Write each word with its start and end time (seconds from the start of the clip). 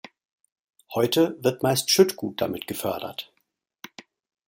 Heute 0.95 1.37
wird 1.43 1.61
meist 1.61 1.91
Schüttgut 1.91 2.41
damit 2.41 2.65
gefördert. 2.65 3.31